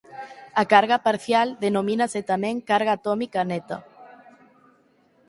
A 0.61 0.63
carga 0.73 0.97
parcial 1.07 1.47
denomínase 1.65 2.19
tamén 2.31 2.55
carga 2.69 2.93
atómica 2.95 3.41
neta. 3.49 3.77